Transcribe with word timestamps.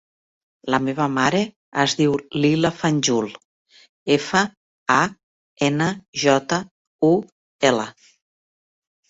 La 0.73 0.77
meva 0.83 1.03
mare 1.17 1.41
es 1.83 1.93
diu 1.99 2.15
Lila 2.45 2.71
Fanjul: 2.77 3.27
efa, 4.17 4.41
a, 4.95 4.97
ena, 5.69 5.91
jota, 6.25 6.61
u, 7.11 7.13
ela. 7.73 7.87